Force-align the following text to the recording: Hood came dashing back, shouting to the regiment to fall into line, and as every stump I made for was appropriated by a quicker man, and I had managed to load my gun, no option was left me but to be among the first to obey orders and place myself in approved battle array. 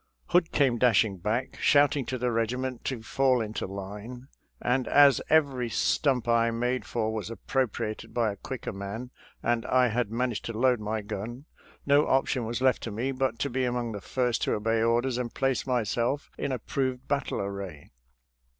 Hood 0.29 0.51
came 0.51 0.79
dashing 0.79 1.19
back, 1.19 1.59
shouting 1.61 2.07
to 2.07 2.17
the 2.17 2.31
regiment 2.31 2.83
to 2.85 3.03
fall 3.03 3.39
into 3.39 3.67
line, 3.67 4.29
and 4.59 4.87
as 4.87 5.21
every 5.29 5.69
stump 5.69 6.27
I 6.27 6.49
made 6.49 6.85
for 6.85 7.13
was 7.13 7.29
appropriated 7.29 8.11
by 8.11 8.31
a 8.31 8.35
quicker 8.35 8.73
man, 8.73 9.11
and 9.43 9.63
I 9.67 9.89
had 9.89 10.09
managed 10.09 10.45
to 10.45 10.57
load 10.57 10.79
my 10.79 11.01
gun, 11.03 11.45
no 11.85 12.07
option 12.07 12.47
was 12.47 12.61
left 12.61 12.87
me 12.89 13.11
but 13.11 13.37
to 13.41 13.49
be 13.51 13.63
among 13.63 13.91
the 13.91 14.01
first 14.01 14.41
to 14.45 14.53
obey 14.53 14.81
orders 14.81 15.19
and 15.19 15.31
place 15.31 15.67
myself 15.67 16.31
in 16.35 16.51
approved 16.51 17.07
battle 17.07 17.39
array. 17.39 17.91